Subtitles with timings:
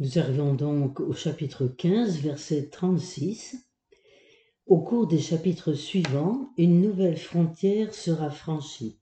[0.00, 3.66] Nous arrivons donc au chapitre 15, verset 36.
[4.66, 9.00] Au cours des chapitres suivants, une nouvelle frontière sera franchie.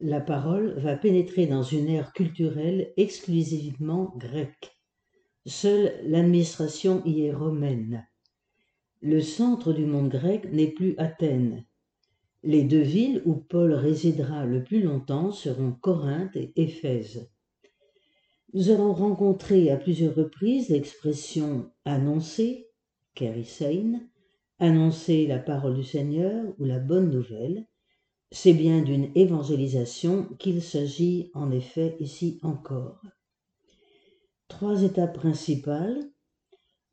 [0.00, 4.78] La parole va pénétrer dans une ère culturelle exclusivement grecque.
[5.44, 8.06] Seule l'administration y est romaine.
[9.02, 11.66] Le centre du monde grec n'est plus Athènes.
[12.42, 17.28] Les deux villes où Paul résidera le plus longtemps seront Corinthe et Éphèse.
[18.52, 22.68] Nous avons rencontré à plusieurs reprises l'expression annoncer,
[23.14, 24.00] kerisein,
[24.58, 27.66] annoncer la parole du Seigneur ou la bonne nouvelle.
[28.30, 33.00] C'est bien d'une évangélisation qu'il s'agit en effet ici encore.
[34.48, 36.02] Trois étapes principales.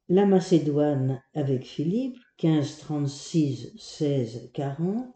[0.09, 5.15] La Macédoine avec Philippe, 15, 36, 16, 40.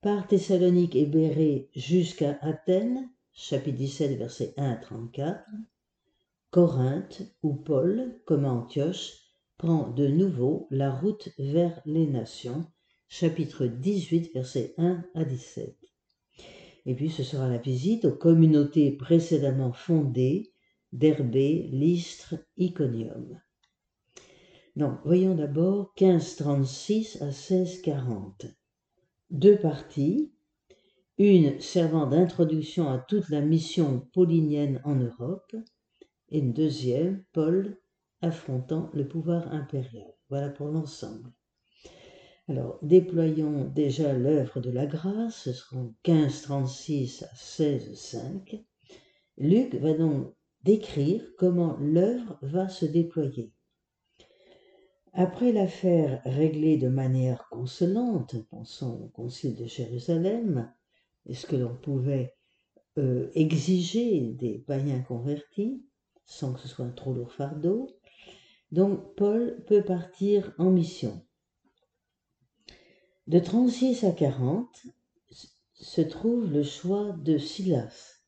[0.00, 5.44] Par Thessalonique et Bérée jusqu'à Athènes, chapitre 17, verset 1 à 34,
[6.50, 9.12] Corinthe, où Paul, comme Antioche,
[9.58, 12.64] prend de nouveau la route vers les nations,
[13.08, 15.76] chapitre 18, verset 1 à 17.
[16.86, 20.52] Et puis ce sera la visite aux communautés précédemment fondées
[20.92, 23.38] d'Herbé, Lystre, Iconium.
[24.76, 28.46] Donc, voyons d'abord 1536 à 1640.
[29.30, 30.32] Deux parties,
[31.18, 35.54] une servant d'introduction à toute la mission paulinienne en Europe,
[36.28, 37.78] et une deuxième, Paul,
[38.20, 40.12] affrontant le pouvoir impérial.
[40.28, 41.32] Voilà pour l'ensemble.
[42.48, 48.64] Alors, déployons déjà l'œuvre de la grâce, ce seront 1536 à 16.5.
[49.38, 53.52] Luc va donc décrire comment l'œuvre va se déployer.
[55.12, 60.70] Après l'affaire réglée de manière consolante, pensons au concile de Jérusalem,
[61.34, 62.34] ce que l'on pouvait
[62.98, 65.84] euh, exiger des païens convertis,
[66.24, 67.88] sans que ce soit un trop lourd fardeau.
[68.72, 71.22] Donc Paul peut partir en mission.
[73.26, 74.68] De 36 à 40
[75.74, 78.20] se trouve le choix de Silas,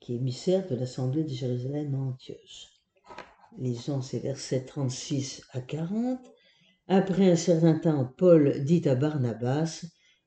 [0.00, 2.68] qui est émissaire de l'Assemblée de Jérusalem à Antioche.
[3.58, 6.18] Lisons ces versets 36 à 40.
[6.88, 9.84] Après un certain temps, Paul dit à Barnabas,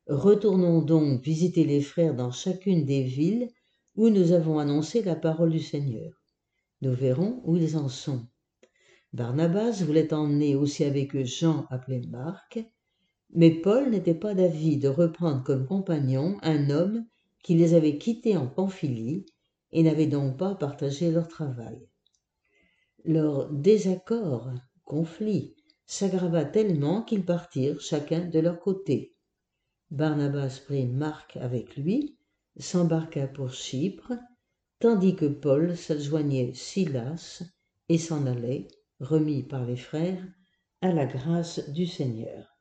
[0.08, 3.48] Retournons donc visiter les frères dans chacune des villes
[3.96, 6.12] où nous avons annoncé la parole du Seigneur.
[6.82, 8.28] Nous verrons où ils en sont.
[9.14, 12.60] Barnabas voulait emmener aussi avec eux Jean appelé Marc,
[13.34, 17.06] mais Paul n'était pas d'avis de reprendre comme compagnon un homme
[17.42, 19.26] qui les avait quittés en Pamphylie
[19.72, 21.88] et n'avait donc pas partagé leur travail.
[23.06, 24.52] Leur désaccord,
[24.84, 25.56] conflit,
[25.86, 29.13] s'aggrava tellement qu'ils partirent chacun de leur côté.
[29.92, 32.18] Barnabas prit Marc avec lui,
[32.58, 34.14] s'embarqua pour Chypre,
[34.80, 37.44] tandis que Paul s'adjoignait Silas
[37.90, 38.68] et s'en allait,
[39.00, 40.26] remis par les frères,
[40.82, 42.58] à la grâce du Seigneur.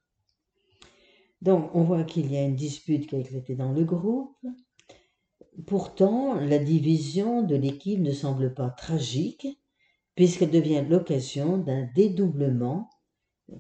[1.41, 4.39] Donc on voit qu'il y a une dispute qui a éclaté dans le groupe.
[5.67, 9.47] Pourtant, la division de l'équipe ne semble pas tragique,
[10.15, 12.89] puisqu'elle devient l'occasion d'un dédoublement,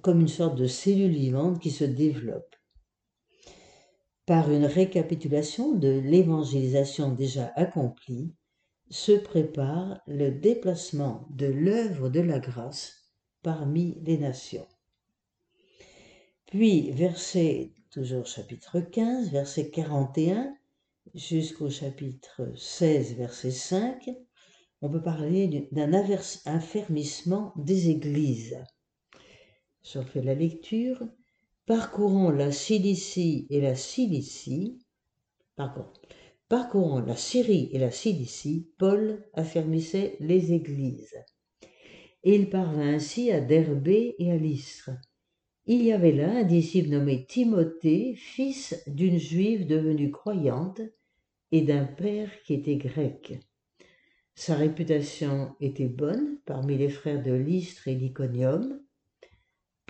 [0.00, 2.51] comme une sorte de cellule vivante qui se développe
[4.26, 8.34] par une récapitulation de l'évangélisation déjà accomplie,
[8.90, 13.08] se prépare le déplacement de l'œuvre de la grâce
[13.42, 14.68] parmi les nations.
[16.46, 20.54] Puis, verset, toujours chapitre 15, verset 41
[21.14, 24.10] jusqu'au chapitre 16, verset 5,
[24.82, 28.58] on peut parler d'un affermissement des églises.
[29.82, 31.02] Je refais la lecture
[31.66, 34.78] parcourant la Cilicie et la Cilicie,
[36.48, 41.14] parcourant la Syrie et la Cilicie, Paul affermissait les églises.
[42.24, 44.90] Et il parvint ainsi à Derbé et à Lystre.
[45.66, 50.80] Il y avait là un disciple nommé Timothée, fils d'une juive devenue croyante
[51.52, 53.38] et d'un père qui était grec.
[54.34, 58.82] Sa réputation était bonne parmi les frères de Lystre et d'Iconium,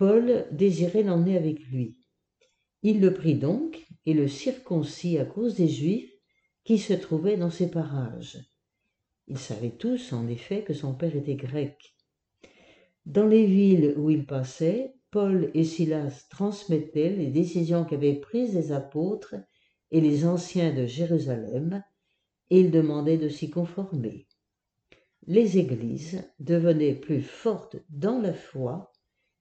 [0.05, 1.97] Paul désirait l'emmener avec lui.
[2.83, 6.13] Il le prit donc et le circoncit à cause des Juifs
[6.65, 8.37] qui se trouvaient dans ces parages.
[9.29, 11.95] Ils savaient tous, en effet, que son père était grec.
[13.07, 18.73] Dans les villes où il passait, Paul et Silas transmettaient les décisions qu'avaient prises les
[18.73, 19.37] apôtres
[19.93, 21.85] et les anciens de Jérusalem,
[22.51, 24.27] et ils demandaient de s'y conformer.
[25.29, 28.93] Les églises devenaient plus fortes dans la foi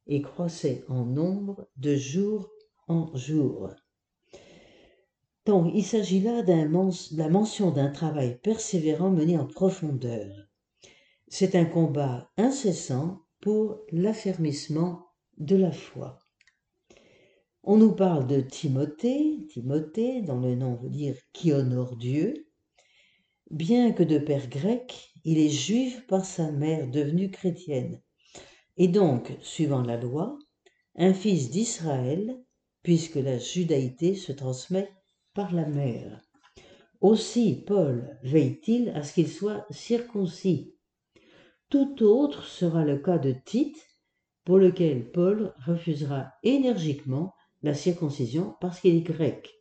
[0.07, 2.50] et croissait en nombre de jour
[2.88, 3.69] en jour.
[5.45, 10.31] Donc, il s'agit là de la mention d'un travail persévérant mené en profondeur.
[11.27, 15.07] C'est un combat incessant pour l'affermissement
[15.38, 16.19] de la foi.
[17.63, 22.48] On nous parle de Timothée, Timothée, dont le nom veut dire qui honore Dieu.
[23.50, 28.01] Bien que de père grec, il est juif par sa mère devenue chrétienne,
[28.78, 30.38] et donc, suivant la loi,
[30.96, 32.38] un fils d'Israël,
[32.84, 34.90] puisque la judaïté se transmet
[35.34, 36.22] par la mère.
[37.00, 40.76] Aussi, Paul veille-t-il à ce qu'il soit circoncis.
[41.70, 43.88] Tout autre sera le cas de Tite,
[44.44, 49.54] pour lequel Paul refusera énergiquement la circoncision parce qu'il est grec.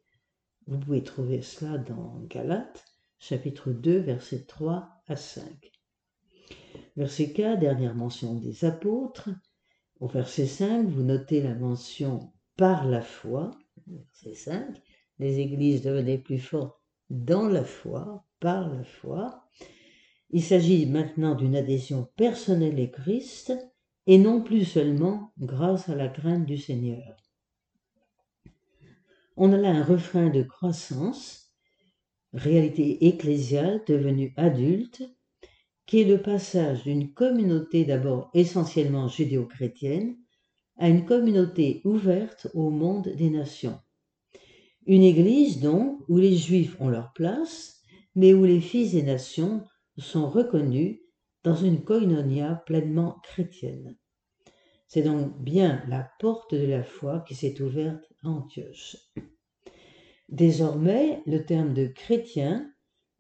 [0.67, 2.85] Vous pouvez trouver cela dans Galates,
[3.19, 5.45] chapitre 2, versets 3 à 5.
[6.97, 9.31] Verset 4, dernière mention des apôtres.
[10.01, 13.51] Au verset 5, vous notez la mention par la foi.
[13.87, 14.83] Verset 5,
[15.19, 19.45] les églises devenaient plus fortes dans la foi, par la foi.
[20.31, 23.53] Il s'agit maintenant d'une adhésion personnelle à Christ
[24.07, 27.21] et non plus seulement grâce à la crainte du Seigneur
[29.43, 31.51] on a là un refrain de croissance,
[32.35, 35.03] réalité ecclésiale devenue adulte,
[35.91, 40.17] qui est le passage d'une communauté d'abord essentiellement judéo-chrétienne
[40.77, 43.77] à une communauté ouverte au monde des nations.
[44.87, 47.83] Une église donc où les juifs ont leur place,
[48.15, 49.65] mais où les fils des nations
[49.99, 51.01] sont reconnus
[51.43, 53.99] dans une koinonia pleinement chrétienne.
[54.87, 58.97] C'est donc bien la porte de la foi qui s'est ouverte à Antioche.
[60.29, 62.71] Désormais, le terme de chrétien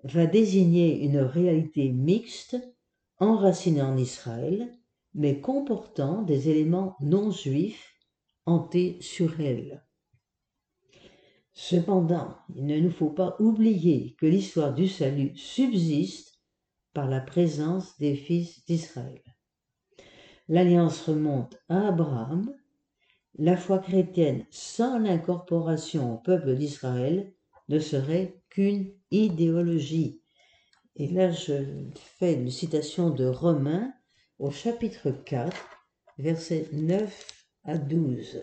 [0.04, 2.56] va désigner une réalité mixte,
[3.18, 4.72] enracinée en Israël,
[5.14, 7.94] mais comportant des éléments non juifs
[8.46, 9.84] hantés sur elle.
[11.52, 16.40] Cependant, il ne nous faut pas oublier que l'histoire du salut subsiste
[16.94, 19.22] par la présence des fils d'Israël.
[20.48, 22.52] L'alliance remonte à Abraham.
[23.38, 27.32] La foi chrétienne sans l'incorporation au peuple d'Israël
[27.70, 30.20] ne serait qu'une idéologie.
[30.96, 31.86] Et là, je
[32.18, 33.92] fais une citation de Romains
[34.40, 35.56] au chapitre 4,
[36.18, 38.42] versets 9 à 12.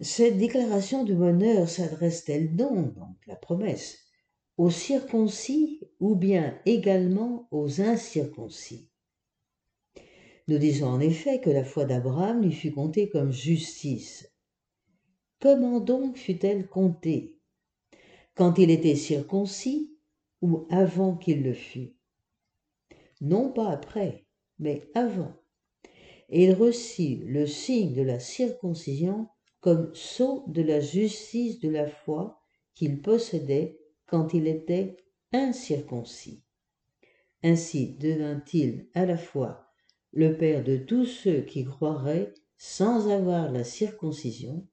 [0.00, 3.98] Cette déclaration de bonheur s'adresse-t-elle donc, donc la promesse,
[4.56, 8.88] aux circoncis ou bien également aux incirconcis?
[10.46, 14.33] Nous disons en effet que la foi d'Abraham lui fut comptée comme justice.
[15.44, 17.38] Comment donc fut-elle comptée
[18.34, 19.94] Quand il était circoncis
[20.40, 21.92] ou avant qu'il le fût?
[23.20, 24.26] Non pas après,
[24.58, 25.34] mais avant.
[26.30, 29.28] Et il reçut le signe de la circoncision
[29.60, 32.40] comme sceau de la justice de la foi
[32.74, 34.96] qu'il possédait quand il était
[35.34, 36.42] incirconcis.
[37.42, 39.68] Ainsi devint-il à la fois
[40.10, 44.66] le Père de tous ceux qui croiraient sans avoir la circoncision,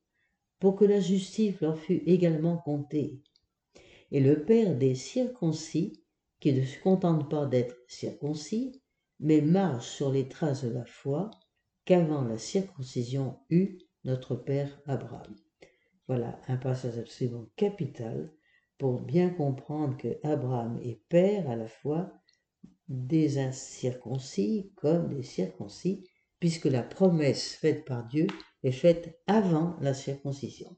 [0.62, 3.19] pour que la justice leur fût également comptée,
[4.12, 6.04] et le Père des circoncis,
[6.40, 8.80] qui ne se contentent pas d'être circoncis,
[9.19, 11.31] mais marchent sur les traces de la foi
[11.84, 15.36] qu'avant la circoncision eut notre Père Abraham.
[16.08, 18.31] Voilà un passage absolument capital
[18.78, 22.14] pour bien comprendre que Abraham est Père à la fois
[22.88, 26.04] des incirconcis comme des circoncis,
[26.40, 28.28] puisque la promesse faite par Dieu
[28.63, 30.75] est faite avant la circoncision.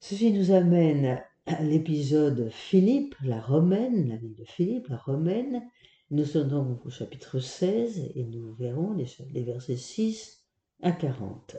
[0.00, 5.62] Ceci nous amène à l'épisode Philippe, la romaine, la vie de Philippe, la romaine.
[6.10, 10.44] Nous sommes donc au chapitre 16 et nous verrons les, versets 6
[10.82, 11.56] à 40.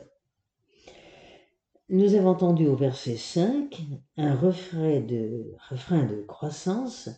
[1.88, 3.82] Nous avons entendu au verset 5
[4.16, 7.10] un refrain de, refrain de croissance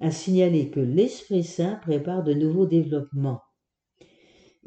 [0.00, 3.42] a signalé que l'Esprit Saint prépare de nouveaux développements.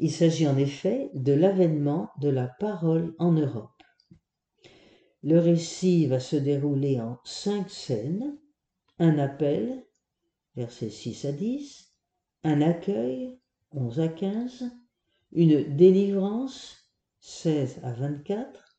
[0.00, 3.82] Il s'agit en effet de l'avènement de la parole en Europe.
[5.24, 8.38] Le récit va se dérouler en cinq scènes.
[9.00, 9.84] Un appel,
[10.54, 11.92] versets 6 à 10,
[12.44, 13.40] un accueil,
[13.72, 14.70] 11 à 15,
[15.32, 18.78] une délivrance, 16 à 24,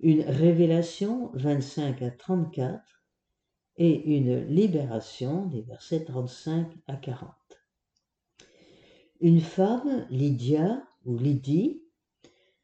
[0.00, 3.04] une révélation, 25 à 34,
[3.76, 7.45] et une libération des versets 35 à 40.
[9.20, 11.82] Une femme, Lydia ou Lydie,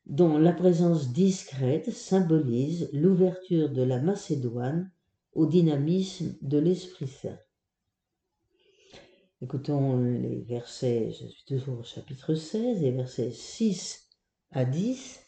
[0.06, 4.92] dont la présence discrète symbolise l'ouverture de la Macédoine
[5.32, 7.38] au dynamisme de l'Esprit Saint.
[9.40, 14.09] Écoutons les versets, je suis toujours au chapitre 16, les versets 6
[14.50, 15.21] à 10.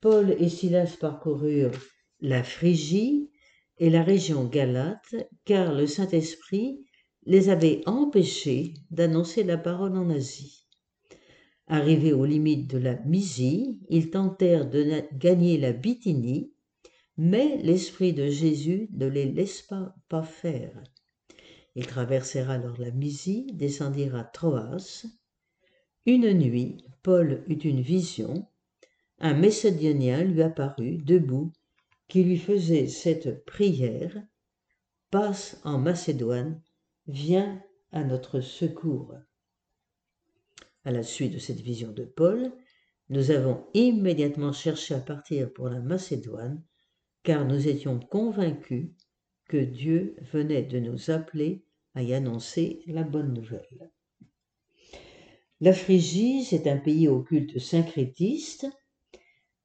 [0.00, 1.78] Paul et Silas parcoururent
[2.20, 3.32] la Phrygie,
[3.78, 6.84] et la région galate, car le Saint-Esprit
[7.24, 10.66] les avait empêchés d'annoncer la parole en Asie.
[11.68, 16.52] Arrivés aux limites de la Mysie, ils tentèrent de gagner la Bithynie,
[17.16, 20.82] mais l'Esprit de Jésus ne les laisse pas, faire.
[21.74, 25.06] Ils traversèrent alors la Mysie, descendirent à Troas.
[26.04, 28.46] Une nuit, Paul eut une vision.
[29.18, 31.52] Un Macédonien lui apparut, debout,
[32.08, 34.22] qui lui faisait cette prière
[35.10, 36.60] Passe en Macédoine,
[37.06, 39.14] viens à notre secours.
[40.84, 42.52] À la suite de cette vision de Paul,
[43.08, 46.62] nous avons immédiatement cherché à partir pour la Macédoine,
[47.22, 48.90] car nous étions convaincus
[49.48, 53.90] que Dieu venait de nous appeler à y annoncer la bonne nouvelle.
[55.60, 58.66] La Phrygie, c'est un pays au culte syncrétiste.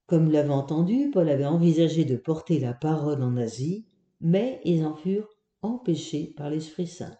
[0.06, 3.86] Comme l'avait entendu, Paul avait envisagé de porter la parole en Asie,
[4.20, 5.28] mais ils en furent
[5.62, 7.16] empêchés par l'Esprit Saint.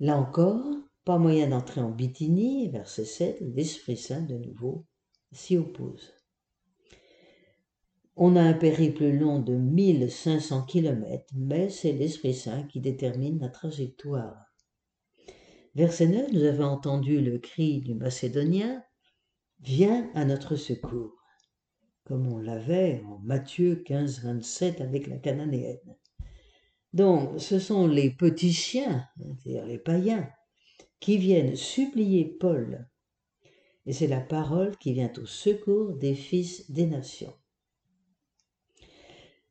[0.00, 0.64] Là encore,
[1.04, 4.86] pas moyen d'entrer en Bithynie, verset 7, l'Esprit Saint de nouveau
[5.30, 6.14] s'y oppose.
[8.16, 13.50] On a un périple long de 1500 km, mais c'est l'Esprit Saint qui détermine la
[13.50, 14.36] trajectoire.
[15.74, 18.82] Verset 9, nous avons entendu le cri du Macédonien
[19.62, 21.22] Viens à notre secours,
[22.04, 25.96] comme on l'avait en Matthieu 15, 27 avec la Cananéenne.
[26.92, 30.28] Donc, ce sont les petits chiens, c'est-à-dire les païens,
[30.98, 32.88] qui viennent supplier Paul.
[33.86, 37.32] Et c'est la parole qui vient au secours des fils des nations.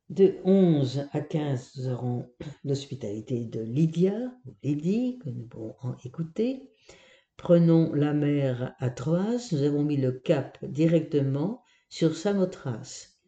[0.09, 2.29] De 11 à 15, nous aurons
[2.63, 6.71] l'hospitalité de Lydia, ou Lydie, que nous pourrons en écouter.
[7.37, 13.18] Prenons la mer à Troas, nous avons mis le cap directement sur Samothrace.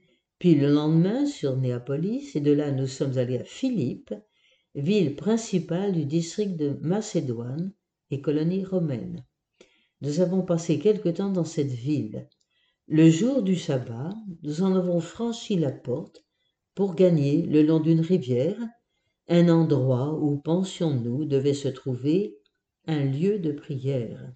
[0.41, 4.11] Puis le lendemain sur Néapolis, et de là nous sommes allés à Philippe,
[4.73, 7.71] ville principale du district de Macédoine
[8.09, 9.23] et colonie romaine.
[10.01, 12.27] Nous avons passé quelque temps dans cette ville.
[12.87, 14.09] Le jour du sabbat,
[14.41, 16.25] nous en avons franchi la porte
[16.73, 18.57] pour gagner, le long d'une rivière,
[19.27, 22.39] un endroit où, pensions-nous, devait se trouver
[22.87, 24.33] un lieu de prière.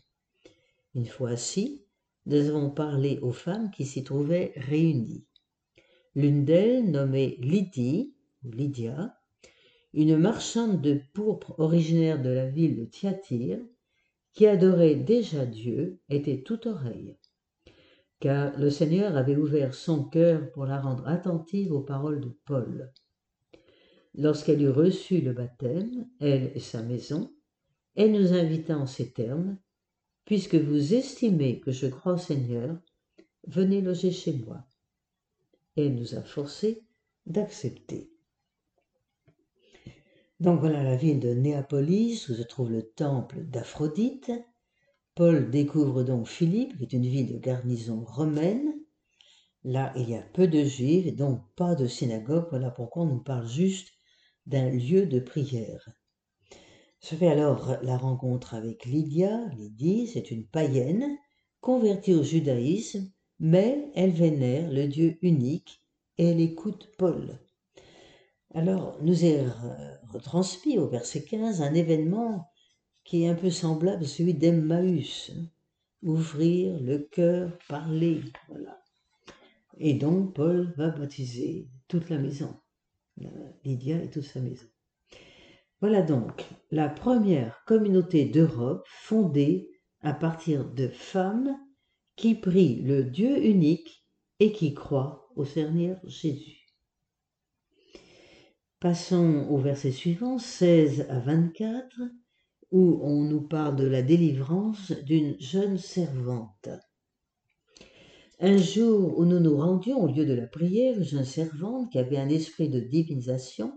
[0.93, 1.83] Une fois assis,
[2.27, 5.25] nous avons parlé aux femmes qui s'y trouvaient réunies.
[6.15, 9.17] L'une d'elles, nommée Lydie, ou Lydia,
[9.93, 13.59] une marchande de pourpre originaire de la ville de Thyatire,
[14.33, 17.17] qui adorait déjà Dieu, était tout oreille
[18.19, 22.91] car le Seigneur avait ouvert son cœur pour la rendre attentive aux paroles de Paul.
[24.15, 27.29] Lorsqu'elle eut reçu le baptême, elle et sa maison,
[27.95, 29.57] elle nous invita en ces termes,
[30.25, 32.75] Puisque vous estimez que je crois au Seigneur,
[33.45, 34.65] venez loger chez moi.
[35.75, 36.83] Et nous a forcés
[37.25, 38.11] d'accepter.
[40.39, 44.31] Donc voilà la ville de Néapolis où se trouve le temple d'Aphrodite,
[45.15, 48.73] Paul découvre donc Philippe, qui est une ville de garnison romaine.
[49.63, 52.47] Là, il y a peu de juifs et donc pas de synagogue.
[52.49, 53.93] Voilà pourquoi on nous parle juste
[54.45, 55.87] d'un lieu de prière.
[56.99, 59.47] Se fait alors la rencontre avec Lydia.
[59.55, 61.17] Lydie, c'est une païenne
[61.61, 65.81] convertie au judaïsme, mais elle vénère le Dieu unique
[66.17, 67.39] et elle écoute Paul.
[68.53, 69.45] Alors, nous est
[70.13, 72.49] retransmis au verset 15 un événement
[73.03, 75.31] qui est un peu semblable à celui d'Emmaüs.
[76.03, 78.81] Ouvrir le cœur, parler, voilà.
[79.77, 82.55] Et donc Paul va baptiser toute la maison,
[83.63, 84.67] Lydia et toute sa maison.
[85.81, 89.69] Voilà donc la première communauté d'Europe fondée
[90.01, 91.57] à partir de femmes
[92.15, 94.05] qui prient le Dieu unique
[94.39, 96.65] et qui croient au Seigneur Jésus.
[98.79, 102.01] Passons au verset suivant, 16 à 24
[102.71, 106.69] où on nous parle de la délivrance d'une jeune servante.
[108.39, 111.99] Un jour où nous nous rendions au lieu de la prière, une jeune servante qui
[111.99, 113.71] avait un esprit de divinisation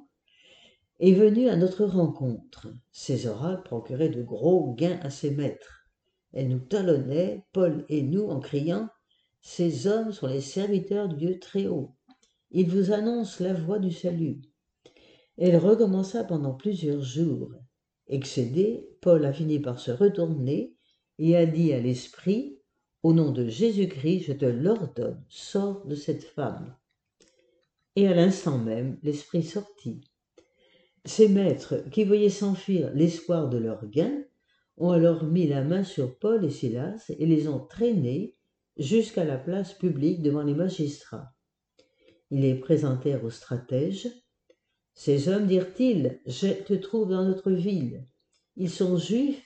[0.99, 2.67] est venue à notre rencontre.
[2.91, 5.78] Ses oracles procuraient de gros gains à ses maîtres.
[6.33, 8.89] Elle nous talonnait, Paul et nous, en criant
[9.41, 11.95] Ces hommes sont les serviteurs du Dieu très haut.
[12.51, 14.41] Ils vous annoncent la voie du salut.
[15.37, 17.53] Elle recommença pendant plusieurs jours.
[18.07, 20.75] Excédé, Paul a fini par se retourner
[21.19, 22.59] et a dit à l'esprit,
[23.03, 26.75] Au nom de Jésus-Christ, je te l'ordonne, sors de cette femme.
[27.97, 30.01] Et à l'instant même, l'esprit sortit.
[31.05, 34.25] Ses maîtres, qui voyaient s'enfuir l'espoir de leur gain,
[34.79, 38.37] ont alors mis la main sur Paul et Silas et les ont traînés
[38.77, 41.35] jusqu'à la place publique devant les magistrats.
[42.31, 44.09] Ils les présentèrent aux stratèges.
[44.95, 48.05] Ces hommes, dirent-ils, je te trouve dans notre ville.
[48.57, 49.45] Ils sont juifs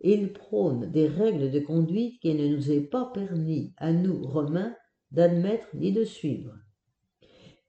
[0.00, 4.22] et ils prônent des règles de conduite qui ne nous est pas permis, à nous,
[4.22, 4.76] Romains,
[5.10, 6.54] d'admettre ni de suivre.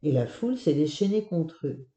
[0.03, 1.87] Et la foule s'est déchaînée contre eux.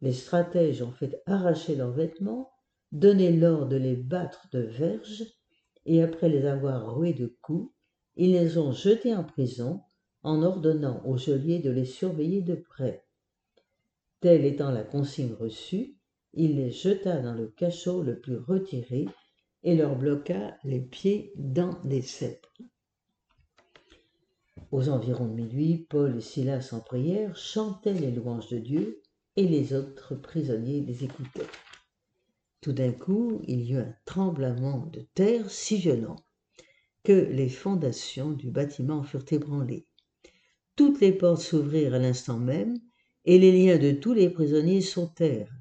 [0.00, 2.53] Les stratèges ont fait arracher leurs vêtements,
[2.94, 5.24] l'ordre de les battre de verges,
[5.86, 7.72] et après les avoir roués de coups,
[8.16, 9.82] ils les ont jetés en prison
[10.22, 13.04] en ordonnant au geôlier de les surveiller de près.
[14.20, 15.96] Telle étant la consigne reçue,
[16.32, 19.06] il les jeta dans le cachot le plus retiré
[19.62, 22.46] et leur bloqua les pieds dans des cèpes.
[24.70, 29.02] Aux environs de minuit, Paul et Silas en prière chantaient les louanges de Dieu
[29.36, 31.42] et les autres prisonniers les écoutaient.
[32.64, 36.16] Tout d'un coup, il y eut un tremblement de terre si violent
[37.02, 39.84] que les fondations du bâtiment furent ébranlées.
[40.74, 42.78] Toutes les portes s'ouvrirent à l'instant même
[43.26, 45.52] et les liens de tous les prisonniers sautèrent.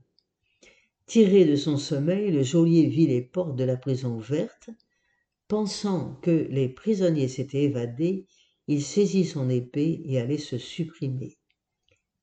[1.05, 4.69] Tiré de son sommeil, le geôlier vit les portes de la prison ouvertes.
[5.49, 8.27] Pensant que les prisonniers s'étaient évadés,
[8.69, 11.37] il saisit son épée et allait se supprimer.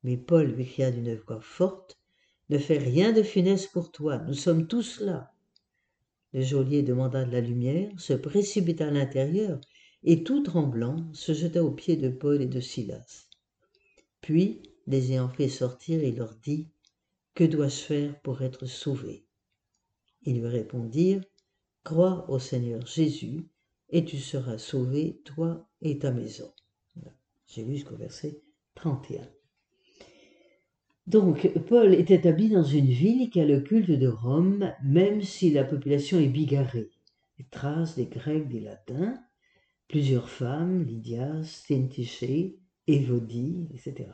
[0.05, 2.00] Mais Paul lui cria d'une voix forte
[2.51, 5.33] Ne fais rien de funeste pour toi, nous sommes tous là.
[6.33, 9.61] Le geôlier demanda de la lumière, se précipita à l'intérieur
[10.03, 13.29] et, tout tremblant, se jeta aux pieds de Paul et de Silas.
[14.21, 16.67] Puis, les ayant fait sortir, il leur dit
[17.37, 19.25] Que dois-je faire pour être sauvé
[20.23, 21.23] Ils lui répondirent
[21.85, 23.49] Crois au Seigneur Jésus,
[23.91, 26.53] et tu seras sauvé, toi et ta maison.
[27.47, 28.43] J'ai lu jusqu'au verset
[28.75, 29.29] 31.
[31.11, 35.51] Donc, Paul est établi dans une ville qui a le culte de Rome, même si
[35.51, 36.89] la population est bigarrée.
[37.37, 39.21] Les traces des Grecs, des Latins,
[39.89, 44.09] plusieurs femmes, Lydia, Stintiché, Évodie, etc.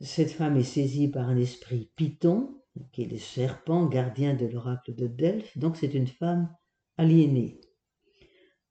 [0.00, 4.94] Cette femme est saisie par un esprit Python, qui est le serpent gardien de l'oracle
[4.94, 6.54] de Delphes, donc c'est une femme
[6.98, 7.60] aliénée.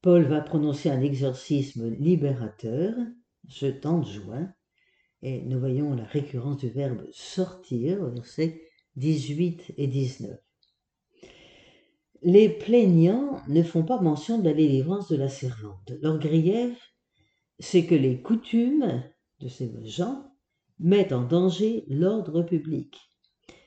[0.01, 2.93] Paul va prononcer un exorcisme libérateur,
[3.45, 4.53] jetant de juin,
[5.21, 8.62] et nous voyons la récurrence du verbe sortir au verset
[8.95, 10.38] 18 et 19.
[12.23, 15.91] Les plaignants ne font pas mention de la délivrance de la servante.
[16.01, 16.93] Leur grief,
[17.60, 19.03] c'est que les coutumes
[19.39, 20.31] de ces gens
[20.79, 22.99] mettent en danger l'ordre public.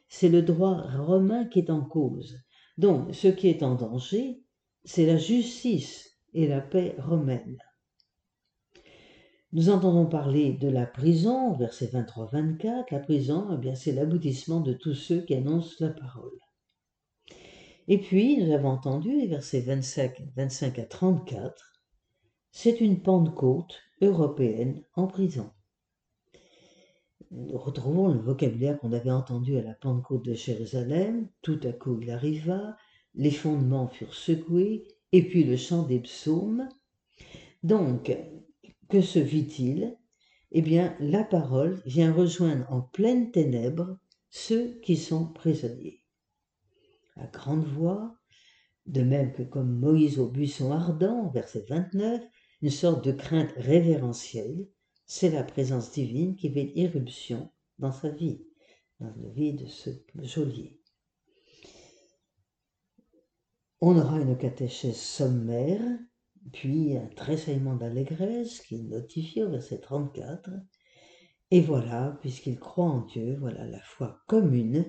[0.09, 2.39] C'est le droit romain qui est en cause.
[2.79, 4.43] Donc, ce qui est en danger,
[4.85, 7.59] c'est la justice et la paix romaine.
[9.55, 12.87] Nous entendons parler de la prison, verset 23-24.
[12.91, 16.39] La prison, eh bien, c'est l'aboutissement de tous ceux qui annoncent la parole.
[17.89, 21.73] Et puis, nous avons entendu les versets 25, 25 à 34.
[22.51, 25.51] C'est une Pentecôte européenne en prison
[27.35, 31.29] nous retrouvons le vocabulaire qu'on avait entendu à la Pentecôte de Jérusalem.
[31.43, 32.77] Tout à coup, il arriva,
[33.15, 36.69] les fondements furent secoués, et puis le chant des psaumes.
[37.63, 38.17] Donc,
[38.89, 39.97] que se vit-il?
[40.53, 43.99] Eh bien, la parole vient rejoindre en pleine ténèbres
[44.31, 46.05] ceux qui sont prisonniers.
[47.17, 48.17] À grande voix,
[48.87, 52.23] de même que comme Moïse au buisson ardent, verset 29,
[52.63, 54.69] une sorte de crainte révérentielle,
[55.07, 58.45] c'est la présence divine qui fait irruption dans sa vie,
[59.01, 59.91] dans la vie de ce
[60.23, 60.81] geôlier.
[63.81, 65.83] On aura une catéchèse sommaire,
[66.53, 70.51] puis un tressaillement d'allégresse qui est notifié au verset 34.
[71.51, 74.85] Et voilà, puisqu'il croit en Dieu, voilà la foi commune,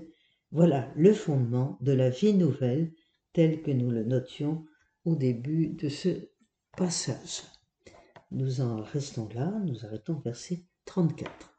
[0.52, 2.94] voilà le fondement de la vie nouvelle
[3.34, 4.66] tel que nous le notions
[5.04, 6.30] au début de ce
[6.78, 7.44] passage.
[8.32, 11.55] Nous en restons là, nous arrêtons verset 34.